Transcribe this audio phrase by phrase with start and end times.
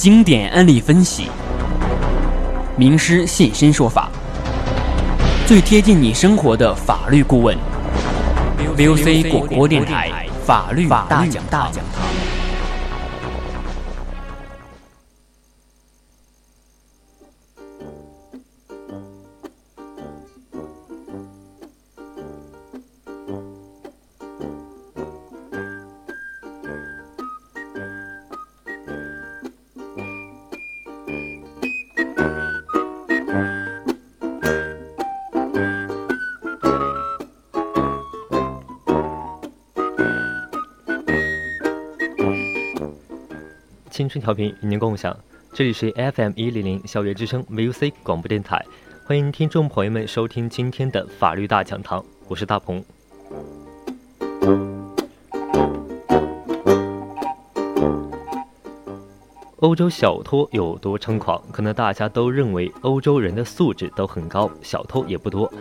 [0.00, 1.26] 经典案例分析，
[2.74, 4.08] 名师现身说法，
[5.46, 7.54] 最贴近你生活的法律顾问。
[8.78, 11.70] VOC 广播电台法律大讲堂。
[43.90, 45.14] 青春调频与您共享，
[45.52, 48.64] 这里是 FM 一零零校园之声 VOC 广播电台，
[49.04, 52.84] 欢迎听众朋友们收听今天的法律大讲堂，我是大鹏。
[59.56, 61.42] 欧洲小偷有多猖狂？
[61.50, 65.52] 可能大家都认为欧洲人的素质都很高，小偷也不多。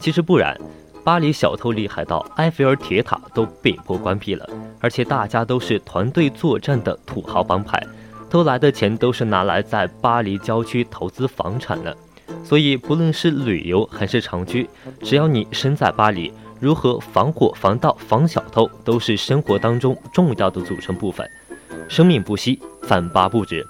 [0.00, 0.58] 其实不然，
[1.04, 4.44] 巴黎小偷厉害到埃菲尔铁塔都被迫关闭了。
[4.86, 7.84] 而且大家都是团队作战的土豪帮派，
[8.30, 11.96] 偷来的钱都是拿来在巴黎郊区投资房产的。
[12.44, 14.70] 所以不论是旅游还是长居，
[15.02, 21.28] 只要你身在巴黎，如何防火防盗防小偷，都是生活当中重要的组成部分。
[21.88, 23.66] 生命不息，反扒不止。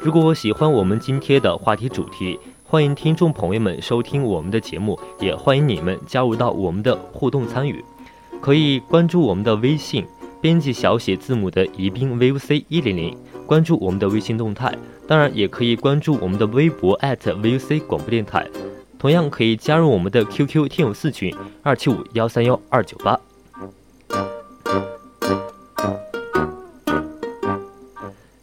[0.00, 7.84] 如果喜欢我们今天的话题主题，欢迎听众朋友们收听我们的节目，也欢迎你们加入到我们的互动参与，
[8.40, 10.04] 可以关注我们的微信。
[10.40, 14.72] 编辑小写字母的宜宾 VOC 一零零，关注我们的微信动态，
[15.06, 18.48] 当然也可以关注我们的微博 @VOC 广播电台，
[19.00, 23.18] 同样可以加入我们的 QQ 听友四群二七五幺三幺二九八。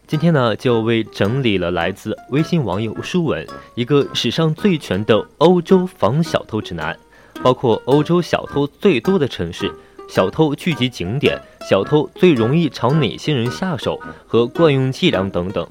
[0.05, 6.97] 今天呢，就为整理了来自微信网友书文一个史上最全的欧洲防小偷指南，
[7.41, 9.73] 包括欧洲小偷最多的城市。
[10.07, 11.39] 小偷聚集景点，
[11.69, 15.67] 小偷最容易朝哪些人下手和惯用伎俩等等。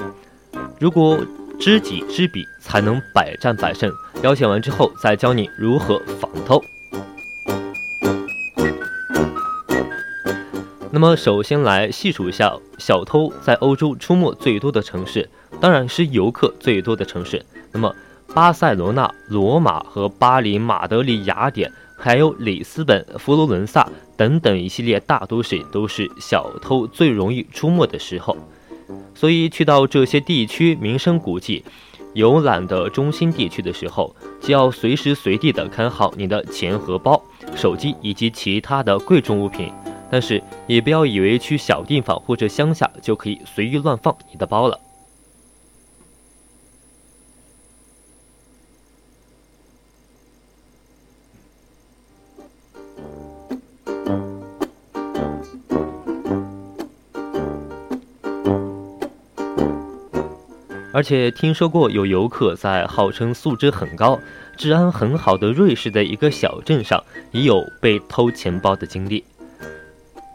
[0.78, 1.18] 如果
[1.58, 3.90] 知己知彼，才能百战百胜。
[4.22, 6.60] 了解完之后，再教你如何防偷。
[10.90, 15.28] 那么，首先来细数一下小偷在欧洲出没最多的城市，
[15.60, 17.44] 当然是游客最多的城市。
[17.72, 17.94] 那么，
[18.34, 21.70] 巴塞罗那、罗马和巴黎、马德里、雅典。
[21.96, 28.36] 还有里斯本、佛罗伦萨等等一系列大都市，都是小偷最容易出没的时候。
[29.14, 31.64] 所以去到这些地区名胜古迹、
[32.12, 37.22] 游览的中心地区的时候，就要随时随地的看好你的钱荷包、
[37.54, 39.72] 手机以及其他的贵重物品。
[40.10, 44.78] 但是也不要以为去小地方或者乡下就可以随意乱放你的包了。
[60.94, 64.16] 而且听说过有游客在号称素质很高、
[64.56, 69.24] 治安很好的瑞士的一个小镇上，也有被偷钱包的经历。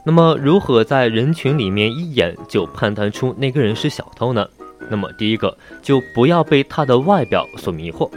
[0.05, 4.45] 那么，如何在人群里面一眼就判断出那个人是小偷呢？
[4.89, 8.09] 那么，第一个就不要被他的外表所迷惑。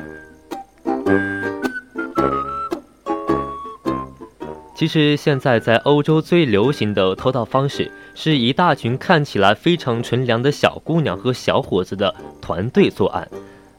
[4.74, 13.28] 其实，现在在欧洲最流行的偷盗方式，是一大群看起来非常纯良的小姑娘和小伙子的团队作案。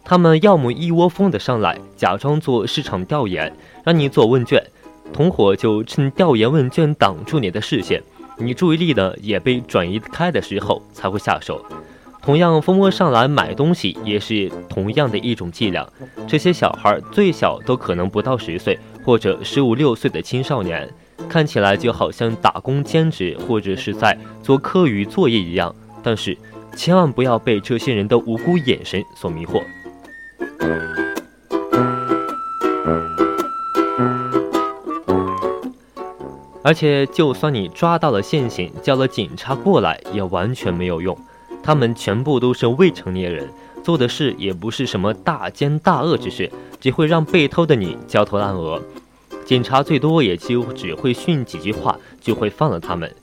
[0.04, 4.64] 他们要么一窝蜂的上来，假装做市场调研，让你做问卷，
[5.14, 8.02] 同伙就趁调研问卷挡住你的视线，
[8.38, 11.66] 你注意力呢也被转移开的时候才会下手。
[12.22, 15.88] 同样，蜂窝上来买东西也是同样的一种伎俩。
[16.28, 18.80] 这些小孩最小都可能不到十岁。
[19.06, 20.90] 或者十五六岁的青少年，
[21.30, 25.74] 看起来就好像打工兼职或者是在做课余作业一样，
[26.04, 26.38] 但是
[26.76, 29.62] 千万不要被这些人的无辜眼神所迷惑。
[36.66, 41.18] 而且，就算你抓到了现行，叫了警察过来，也完全没有用。
[41.62, 43.50] 他们全部都是未成年人，
[43.84, 46.50] 做的事也不是什么大奸大恶之事。
[46.80, 48.82] 只会让被偷的你焦头烂额，
[49.46, 53.14] 警察最多也就只会训几句话，就会放了他们。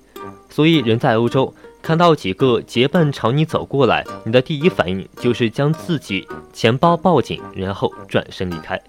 [0.48, 8.80] 所以人在欧洲，看到几个结伴朝你走过来，你的第一反应就是将自己钱包报警，然后转身离开。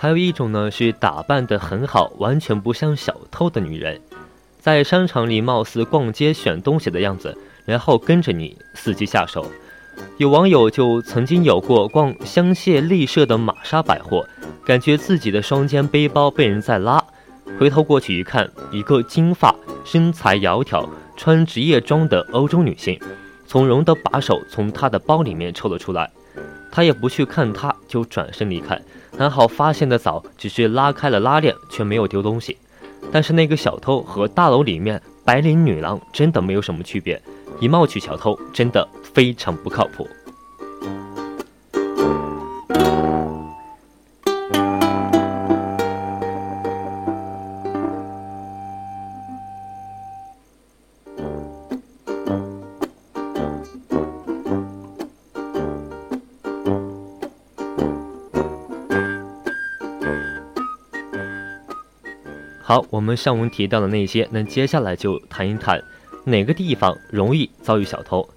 [0.00, 4.00] 还有一种呢是打扮得很好，完全不像小偷的女人，
[4.60, 9.46] 在商场里貌似逛街选东西的样子，然后跟着你伺机下手。
[10.16, 14.26] 有网友就曾经有过逛香榭丽舍的玛莎百货，
[14.64, 17.02] 感觉自己的双肩背包被人在拉，
[17.58, 23.00] 回头过去一看，一个金发、身材窈窕、穿职业装的欧洲女性，
[23.46, 26.10] 从容地把手从她的包里面抽了出来，
[26.70, 28.80] 他也不去看她，就转身离开。
[29.16, 32.56] 还好发现的早，只是拉开了拉链，却没有丢东西。
[33.12, 37.20] 但是那个小偷和大楼里面白领女郎真的没有什么区别，
[37.60, 38.86] 以貌取小偷真的。
[39.14, 40.06] 非常不靠谱。
[62.68, 65.82] 好，我们上文提到的那些，那接下来就谈一谈
[66.24, 68.28] 哪个地方容易遭遇小偷。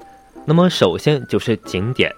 [0.46, 2.10] 那么，首先就是景点，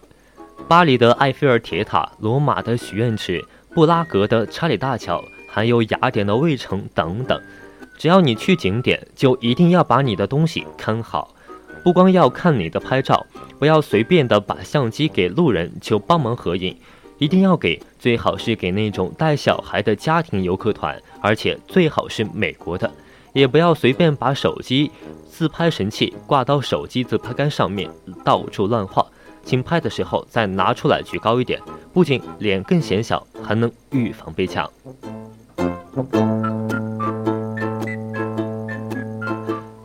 [0.67, 3.43] 巴黎的埃菲尔铁塔、罗马的许愿池、
[3.73, 7.41] 布拉格的查理大桥，还有雅典的卫城等等。
[7.97, 11.33] 只要你去景点，就一定要把你的东西看好，
[11.83, 13.25] 不光要看你的拍照，
[13.57, 16.77] 不要随便的把相机给路人就帮忙合影，
[17.17, 22.91] 一定要给，最好是给那种带小孩的家庭游客团，而且最好是美国的。
[23.33, 24.91] 也不要随便把手机
[25.27, 27.89] 自拍神器挂到手机自拍杆上面，
[28.23, 29.05] 到处乱晃。
[29.45, 31.59] 请拍的时候再拿出来举高一点，
[31.91, 34.69] 不仅脸更显小，还能预防被抢。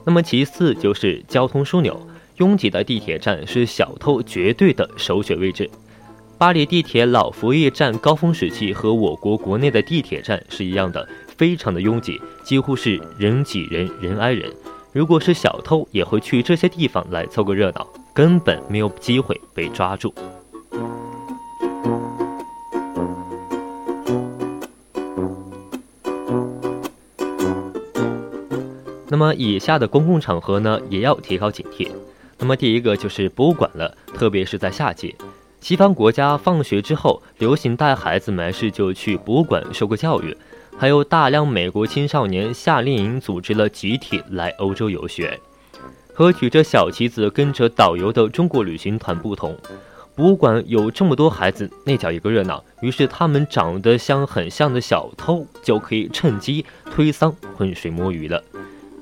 [0.05, 2.01] 那么其次就是交通枢纽，
[2.37, 5.69] 拥挤的地铁站是小偷绝对的首选位置。
[6.38, 11.06] 巴黎地铁老佛爷站高峰时期和我国国内的地铁站是一样的。
[11.37, 14.49] 非常的拥挤，几乎是人挤人，人挨人。
[14.93, 20.14] 如果是小偷，也会去这些地方来凑个热闹，根本没有机会被抓住。
[29.08, 31.88] 那么，以下的公共场合呢，也要提高警惕。
[32.38, 35.17] 那么，第一个就是博物馆了，特别是在夏季，
[35.60, 40.37] 西方国家放学之后流行带孩子没事就去博物馆受个教育。
[40.78, 45.40] 还有大量美国青少年夏令营组织了集体来欧洲游学，
[46.14, 49.58] 和举着小旗子跟着导游的中国旅行团不同，
[50.14, 52.64] 博物馆有这么多孩子，那叫一个热闹。
[52.81, 58.40] 于是他们长得像很像的小偷就可以趁机推搡、浑水摸鱼了。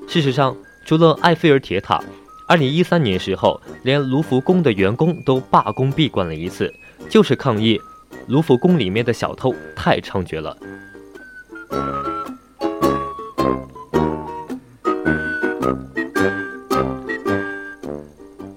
[0.09, 0.57] 事实上，
[0.87, 2.03] 除了埃菲尔铁塔，
[2.49, 6.73] 二零一三年时候，连卢浮宫的员工都罢工闭馆了一次，
[7.11, 7.81] 就是抗议
[8.29, 10.57] 卢浮宫里面的小偷太猖獗了。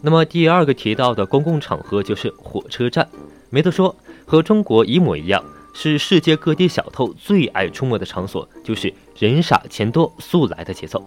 [0.01, 3.07] 那么第二个提到的公共场合就是火车站，
[3.49, 3.95] 没得说，
[4.25, 5.43] 和中国一模一样，
[5.73, 11.03] 是世界各地小偷最爱出没的场所，就是人傻钱多速来的节奏。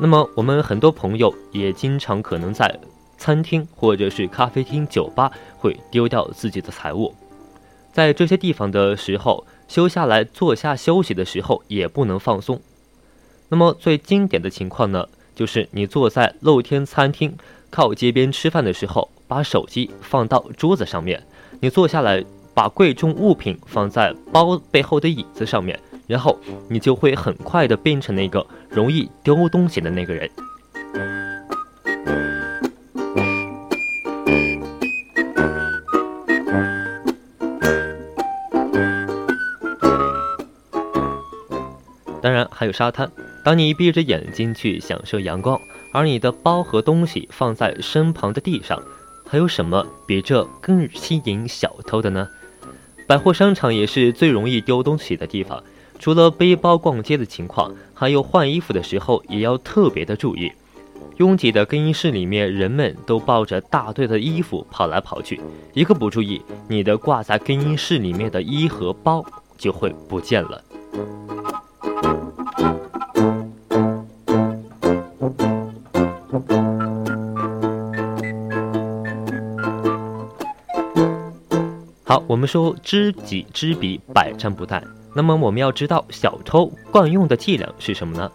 [0.00, 2.78] 那么我们很多朋友也经常可能在
[3.16, 7.14] 餐厅或者是咖啡厅、酒吧会丢掉自己的财物。
[7.92, 12.60] 在这些地方的时候，休下来坐下休息的时候也不能放松。
[13.48, 17.36] 那么最经典的情况呢，就是你坐在露天餐厅
[17.70, 21.26] 靠街边吃饭的时候，把手机放到桌子上面，
[21.60, 22.24] 你坐下来
[22.54, 26.36] 把贵重物品放在包背后的椅子上面，然后
[26.68, 30.28] 你就会很快的变成那个容易丢东西的那个人。
[42.20, 43.08] 当然还有沙滩。
[43.44, 45.58] 当你闭着眼睛去享受阳光，
[45.92, 48.82] 而你的包和东西放在身旁的地上，
[49.26, 52.28] 还有什么比这更吸引小偷的呢？
[53.06, 55.62] 百货商场也是最容易丢东西的地方。
[55.98, 60.52] 除了背包逛街的情况，还有换衣服的时候也要特别的注意。
[61.16, 65.40] 拥挤的更衣室里面，人们都抱着大堆的衣服跑来跑去，
[65.74, 69.24] 一个不注意，你的挂在更衣室里面的衣和包
[69.56, 70.62] 就会不见了。
[82.04, 84.80] 好，我们说知己知彼，百战不殆。
[85.18, 88.30] 那么我们要知道小偷惯用的伎俩是什么呢？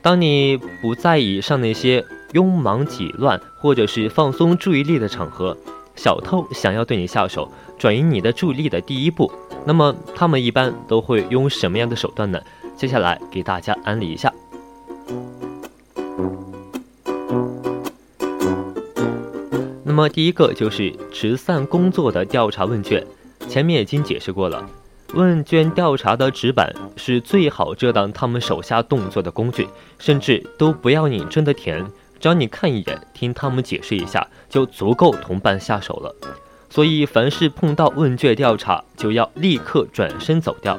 [0.00, 5.56] 当你不在以上那些庸忙挤乱或者是放松注意力的场合，
[5.96, 9.28] 小偷想要对你下手，转移你的注意力的第一步，
[9.64, 12.40] 那么他们一般都会用什么样的手段呢？
[12.76, 14.32] 接下来给大家安利一下。
[19.82, 23.04] 那么第一个就是慈善工作的调查问卷，
[23.48, 24.64] 前面已经解释过了。
[25.14, 29.66] 问卷调查的纸板是最好遮挡他们手下动作的工具，
[29.98, 31.82] 甚至都不要你真的填，
[32.20, 36.14] 只要你看一眼，听他们解释一下，就足够同伴下手了。
[36.68, 40.78] 所以，凡是碰到问卷调查，就要立刻转身走掉。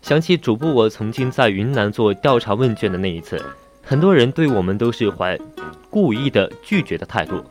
[0.00, 3.38] 想起主播我曾经在云南做调查问卷的那一次，
[3.82, 5.38] 很多人对我们都是怀
[5.90, 7.44] 故意的拒绝的态度。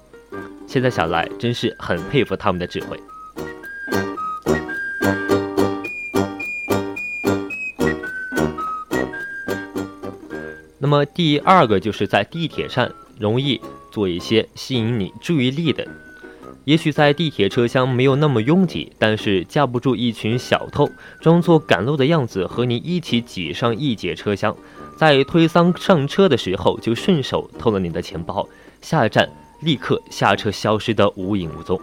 [0.65, 2.99] 现在想来，真是很佩服他们的智慧。
[10.85, 12.87] 那么第二个就是在地铁上
[13.17, 13.59] 容易
[13.91, 15.83] 做一些吸引你注意力的，
[16.63, 20.87] 也许在地铁车厢没有那么拥挤，但是架不住一群小偷
[21.19, 24.55] 装作赶路的样子和你一起挤上一节车厢，
[24.95, 28.47] 在推搡上车的时候就顺手偷了你的钱包，
[28.79, 29.27] 下一站
[29.61, 31.81] 立刻下车消失的无影无踪。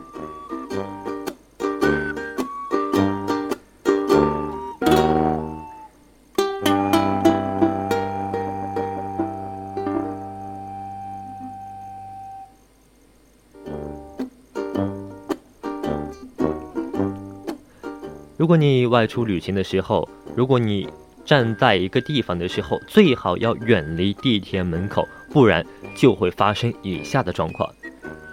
[18.42, 20.88] 如果你外出旅行的时候，如果你
[21.24, 27.72] 站在一个地方的时候，最好要远离地铁门口，不然就会发生以下的状况。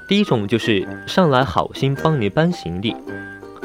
[0.08, 2.96] 第一种就是上来好心帮你搬行李。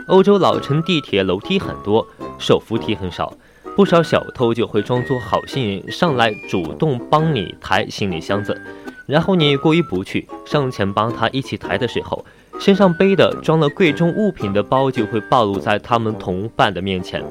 [0.08, 2.06] 欧洲老城地铁楼梯很多，
[2.38, 3.32] 手扶梯很少，
[3.74, 8.60] 不少小偷就会装作好心人上来主动帮你抬行李箱子，
[9.06, 12.22] 然后你过意不去，上前帮他一起抬的时候。
[12.64, 17.22] 身上背的装了贵重物品的包就会暴露在他们同伴的面前，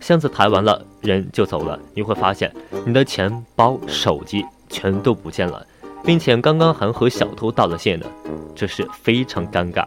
[0.00, 1.78] 箱子抬完了，人就走了。
[1.94, 2.52] 你会发现
[2.84, 5.64] 你的钱包、手机全都不见了，
[6.02, 8.06] 并且刚刚还和小偷道了谢呢，
[8.56, 9.84] 这是非常尴尬。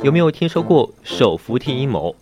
[0.00, 2.14] 有没有听说过手扶梯阴谋？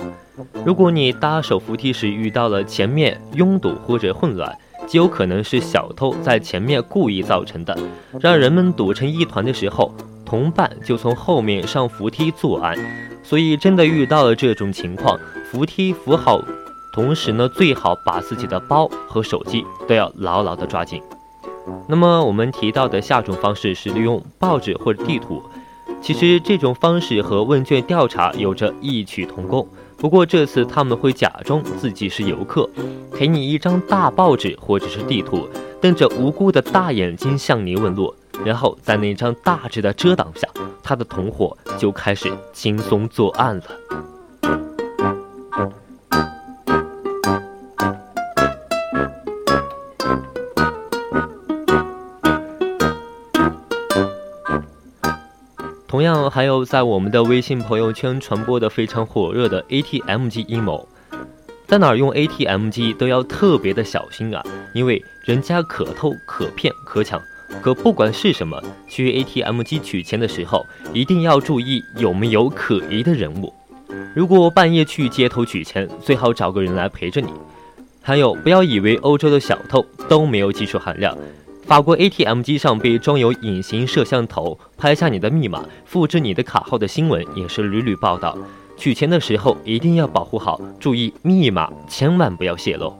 [0.64, 4.56] 如果你搭手扶梯时遇到了前面拥堵或者混乱，
[4.90, 7.78] 极有可能是小偷在前面故意造成的，
[8.20, 9.94] 让人们堵成一团的时候，
[10.26, 12.76] 同伴就从后面上扶梯作案。
[13.22, 15.16] 所以，真的遇到了这种情况，
[15.48, 16.42] 扶梯扶好，
[16.92, 21.00] 同时呢，最好把自己的包和手机都要牢牢的抓紧。
[21.86, 25.40] 那么，我们提到的下种方式是利用报纸或者地图，
[26.02, 29.64] 其实这种方式和问卷调查有着异曲同工。
[30.00, 32.68] 不过这次他们会假装自己是游客，
[33.12, 35.46] 给你一张大报纸或者是地图，
[35.78, 40.48] 瞪着无辜的大眼睛向你问路，然后在那张大纸的遮挡下，
[40.82, 43.64] 他的同伙就开始轻松作案了。
[55.90, 60.88] 同样，还有在我们的微信朋友圈传播的非常火热的 ATM 机阴谋，
[61.66, 64.40] 在哪儿用 ATM 机都要特别的小心啊，
[64.72, 67.20] 因为人家可偷可骗可抢。
[67.60, 73.52] 可不管是什么，去 ATM 机取钱的时候，一定要注意有没有可疑的人物。
[74.14, 77.32] 如果半夜去街头取钱，最好找个人来陪着你。
[78.00, 81.18] 还有，不要以为欧洲的小偷都没有技术含量。
[81.70, 88.36] 法国 ATM 机上被装有隐形摄像头，拍下你的密码、复制你的卡号的新闻也是屡屡报道。
[88.76, 92.92] 取钱的时候一定要保护好，注意密码千万不要泄露。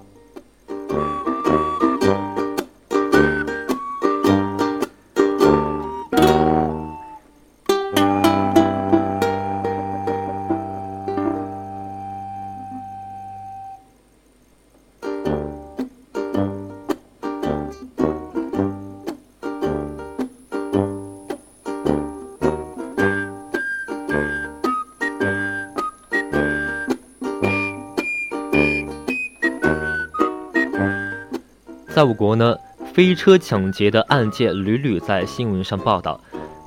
[32.00, 32.56] 在我国呢，
[32.94, 36.18] 飞车抢劫的案件屡屡在新闻上报道。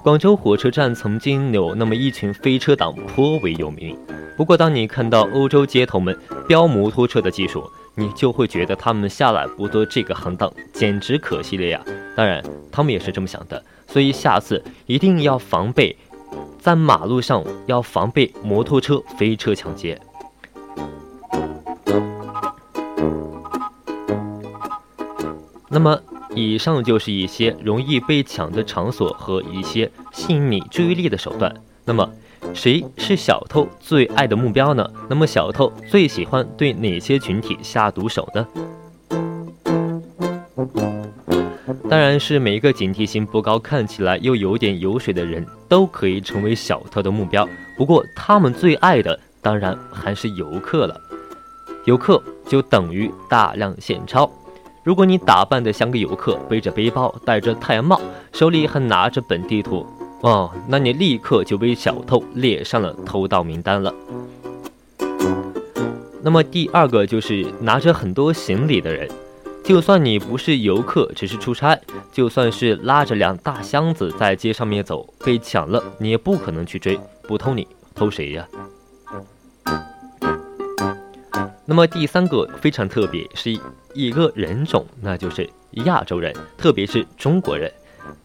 [0.03, 3.97] 广州火车站曾经有那么一群飞车党颇为有名。
[4.37, 6.15] 不过，当你看到欧洲街头们
[6.47, 11.81] 飙摩托车的技术，你就会觉得他们下来不做这个行当简直可惜了呀。
[12.15, 15.97] 当然，他们也是这么想的，所以下次一定要防备，
[16.59, 19.99] 在马路上要防备摩托车飞车抢劫。
[25.73, 25.99] 那么
[26.35, 31.51] 以上就是一些容易被抢的场所和一些吸引你注意力的手段。
[31.83, 32.07] 那么，
[32.53, 34.87] 谁是小偷最爱的目标呢？
[35.09, 38.47] 那么，小偷最喜欢对哪些群体下毒手呢？
[41.89, 47.49] 当然是每一个警惕性不高、看起来又有点油水的人都可以成为小偷的目标。
[47.75, 51.01] 不过，他们最爱的当然还是游客了。
[51.85, 54.31] 游客就等于大量现钞。
[54.83, 57.99] 如果你打扮得像个游客，背着背包，戴着太阳帽，
[58.33, 59.85] 手里还拿着本地图，
[60.21, 63.93] 哦，那你立刻就被小偷列上了偷盗名单了。
[66.21, 69.09] 那么第二个就是拿着很多行李的人。
[69.63, 71.79] 就算你不是游客，只是出差，
[72.11, 78.45] 就算是拉着两大箱子在街上面走，被抢了，你也不可能去追，不偷你偷谁呀？
[81.65, 83.57] 那么第三个非常特别，是
[83.93, 85.49] 一个人种，那就是
[85.85, 87.71] 亚洲人，特别是中国人。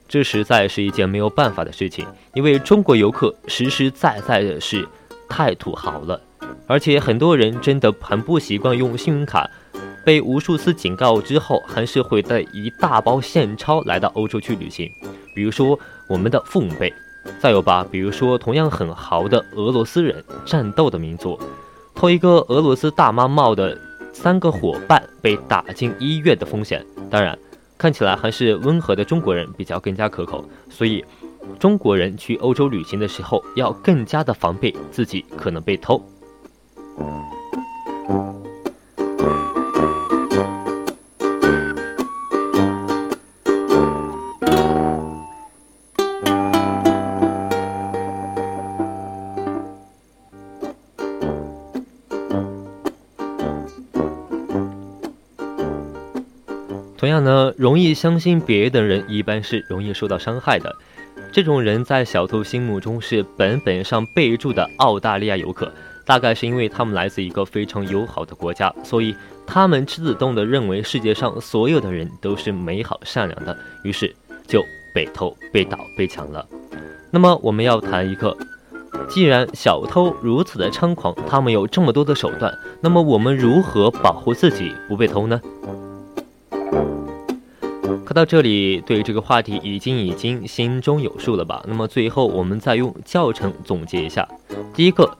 [0.09, 4.89] 这实在是一件没有办法的事情，因为中国游客实实在在的是
[5.29, 6.21] 太土豪了，
[6.67, 9.49] 而且很多人真的很不习惯用信用卡。
[10.05, 14.91] 被无数次警告之后，还是会带一大包现钞来到欧洲去旅行。
[15.35, 16.91] 比如说我们的父母辈，
[17.39, 21.39] 再有吧，比如说同样很豪的俄罗斯人，战斗的民族，
[21.99, 23.77] 偷一个俄罗斯大妈帽的
[24.13, 26.87] 三个伙伴被打进医院的风险。
[27.11, 27.37] 当然，
[27.77, 30.49] 看起来还是温和的中国人比较更加可口。
[30.71, 31.05] 所以，
[31.59, 36.01] 中国人去欧洲旅行的时候要更加的防备自己可能被偷。
[57.59, 60.73] 容易相信别的人，一般是容易受到伤害的。
[61.33, 65.73] 这种人在小偷心目中是本本上备注的澳大利亚游客，
[66.07, 69.13] 大概是因为他们来自一个非常友好的国家，所以
[69.45, 74.15] 他们自动的认为世界上所有的人都是美好善良的，于是
[74.47, 76.47] 就被偷、被盗、被抢了。
[77.11, 78.37] 那么我们要谈一个，
[79.09, 85.41] 既然小偷如此的猖狂，他们有这么多的手段，那么我们如何保护自己不被偷呢？
[88.05, 91.63] 看到这里，对这个话题已经已经心中有数了吧？
[91.67, 94.27] 那么最后我们再用教程总结一下：
[94.75, 95.11] 第一个，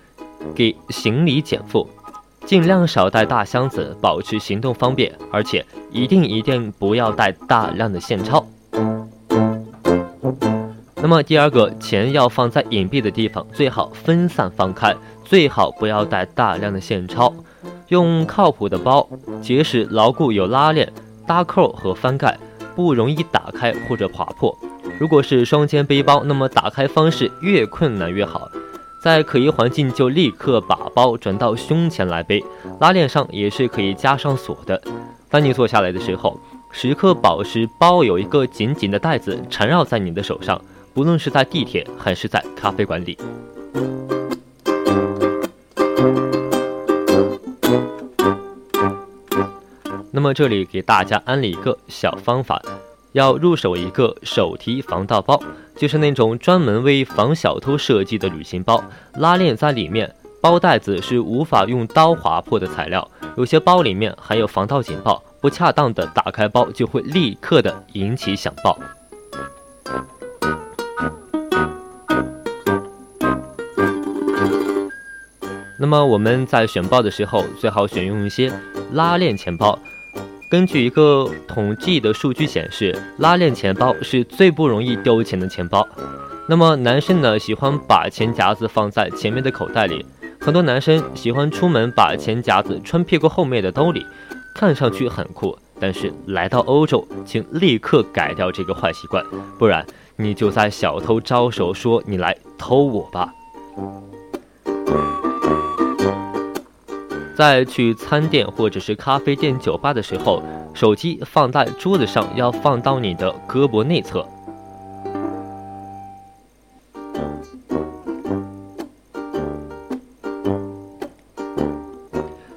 [0.55, 1.89] 给行李减负，
[2.47, 8.47] 尽量少带大箱子，保持行动方便，而且一定一定不要带大量的现钞。
[10.97, 17.33] 那么第二个，钱要放在隐蔽的地方，最好分散放开，最好不要带大量的现钞，
[17.89, 19.09] 用靠谱的包，
[19.41, 20.93] 结实牢固，有拉链。
[21.27, 22.39] 搭扣和翻盖
[22.79, 24.57] 不容易打开或者划破。
[25.01, 28.49] 如果是双肩背包，那么打开方式越困难越好。
[29.03, 32.45] 在可疑环境就立刻把包转到胸前来背，
[32.81, 34.81] 拉链上也是可以加上锁的。
[35.29, 36.39] 当你坐下来的时候，
[36.71, 40.61] 时刻保持包有一个紧紧的带子缠绕在你的手上，
[40.95, 43.19] 不论是在地铁还是在咖啡馆里。
[50.11, 52.61] 那么这里给大家安利一个小方法，
[53.13, 55.41] 要入手一个手提防盗包，
[55.77, 58.83] 就是那种专门为防小偷设计的旅行包，
[59.17, 68.79] 拉链在里面，包带子是无法用刀划破的材料，有些包里面还有防盗警报，不恰当的打开包就会立刻的引起响爆。
[75.79, 78.51] 那么我们在选包的时候，最好选用一些
[78.93, 79.79] 拉链钱包。
[80.51, 85.87] 根据一个统计的数据显示，拉链钱包是最不容易丢钱的钱包。
[86.49, 90.07] 那么男生呢，喜欢把钱夹子放在前面的口袋里，
[90.41, 94.07] 很多男生喜欢出门把钱夹子穿屁股后面的兜里，
[94.55, 95.55] 看上去很酷。
[95.79, 99.23] 但是来到欧洲，请立刻改掉这个坏习惯，
[99.59, 103.31] 不然你就在小偷招手说你来偷我吧。
[107.39, 110.43] 在去餐店或者是咖啡店、酒吧的时候，
[110.75, 114.27] 手机放在桌子上，要放到你的胳膊内侧。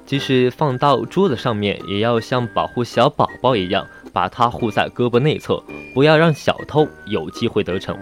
[0.04, 5.62] 即使放到桌子上面，也要像保护小宝宝一样，把它护在胳膊内侧，
[5.94, 7.96] 不要让小偷有机会得逞。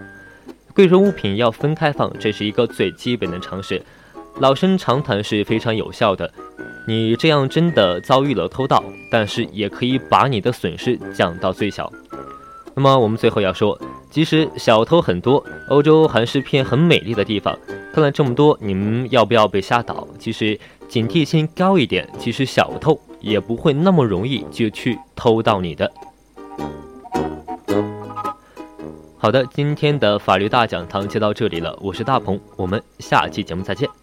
[0.73, 3.79] 贵重物品要分开放，这是一个最基本的常识。
[4.39, 6.31] 老生常谈是非常有效的。
[6.87, 11.91] 你这样真的遭遇了偷盗，但是也可以把你的损失降到最小。
[12.73, 17.55] 那么我们最后要说，即使小偷很多，欧洲还是片很美丽的地方。
[17.93, 20.07] 看了这么多，你们要不要被吓倒？
[20.17, 25.91] 其实警惕性高一点，其实小偷也不会那么容易就去偷到你的。
[29.19, 34.00] 好的，今天的法律大讲堂就到这里了，我是大鹏，我们下期节目再见。